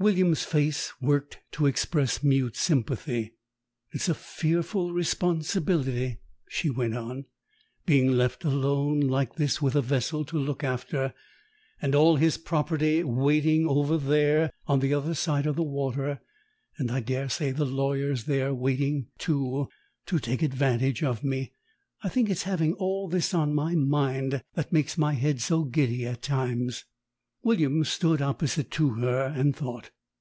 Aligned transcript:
William's 0.00 0.44
face 0.44 0.92
worked 1.00 1.40
to 1.50 1.66
express 1.66 2.22
mute 2.22 2.54
sympathy. 2.56 3.34
"It's 3.90 4.08
a 4.08 4.14
fearful 4.14 4.92
responsibility," 4.92 6.18
she 6.48 6.70
went 6.70 6.94
on, 6.96 7.24
"being 7.84 8.12
left 8.12 8.44
alone 8.44 9.00
like 9.00 9.34
this 9.34 9.60
with 9.60 9.74
a 9.74 9.82
vessel 9.82 10.24
to 10.26 10.38
look 10.38 10.62
after, 10.62 11.14
and 11.82 11.96
all 11.96 12.14
his 12.14 12.38
property 12.38 13.02
waiting 13.02 13.66
over 13.66 13.98
there, 13.98 14.52
on 14.68 14.78
the 14.78 14.94
other 14.94 15.14
side 15.14 15.46
of 15.48 15.56
the 15.56 15.64
water; 15.64 16.20
and 16.78 16.92
I 16.92 17.00
daresay 17.00 17.50
the 17.50 17.66
lawyers, 17.66 18.26
there, 18.26 18.54
waiting, 18.54 19.08
too, 19.18 19.68
to 20.06 20.20
take 20.20 20.42
advantage 20.42 21.02
of 21.02 21.24
me. 21.24 21.52
I 22.04 22.08
think 22.08 22.30
it's 22.30 22.44
having 22.44 22.74
all 22.74 23.08
this 23.08 23.34
on 23.34 23.52
my 23.52 23.74
mind 23.74 24.44
that 24.54 24.72
makes 24.72 24.96
my 24.96 25.14
head 25.14 25.40
so 25.40 25.64
giddy 25.64 26.06
at 26.06 26.22
times..." 26.22 26.84
William 27.48 27.84
stood 27.84 28.20
opposite 28.20 28.68
to 28.68 28.90
her, 28.94 29.26
and 29.34 29.54
thought. 29.54 29.90